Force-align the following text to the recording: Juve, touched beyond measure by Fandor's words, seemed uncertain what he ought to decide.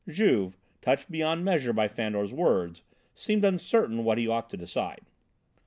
Juve, 0.09 0.57
touched 0.81 1.11
beyond 1.11 1.45
measure 1.45 1.73
by 1.73 1.87
Fandor's 1.87 2.33
words, 2.33 2.81
seemed 3.13 3.45
uncertain 3.45 4.03
what 4.03 4.17
he 4.17 4.27
ought 4.27 4.49
to 4.49 4.57
decide. 4.57 5.01